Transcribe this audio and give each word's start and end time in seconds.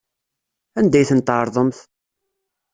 Anda 0.79 0.97
ay 0.99 1.07
tent-tɛerḍemt? 1.09 1.77